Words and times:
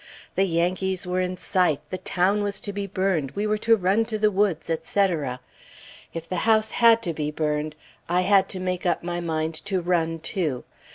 The 0.33 0.45
Yankees 0.45 1.05
were 1.05 1.19
in 1.21 1.37
sight; 1.37 1.79
the 1.91 1.99
town 1.99 2.41
was 2.41 2.59
to 2.61 2.73
be 2.73 2.87
burned; 2.87 3.29
we 3.35 3.45
were 3.45 3.59
to 3.59 3.75
run 3.75 4.03
to 4.05 4.17
the 4.17 4.31
woods, 4.31 4.67
etc. 4.67 5.39
If 6.11 6.27
the 6.27 6.37
house 6.49 6.71
had 6.71 7.03
to 7.03 7.13
be 7.13 7.29
burned, 7.29 7.75
I 8.09 8.21
had 8.21 8.49
to 8.49 8.59
make 8.59 8.87
up 8.87 9.03
my 9.03 9.19
mind 9.21 9.53
to 9.65 9.79
run, 9.79 10.17
too. 10.17 10.63